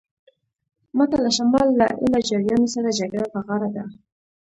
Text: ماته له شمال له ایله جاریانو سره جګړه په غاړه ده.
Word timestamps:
ماته 0.97 1.17
له 1.23 1.29
شمال 1.37 1.67
له 1.79 1.87
ایله 2.03 2.19
جاریانو 2.29 2.67
سره 2.75 2.95
جګړه 2.99 3.25
په 3.33 3.39
غاړه 3.45 3.69
ده. 3.75 3.83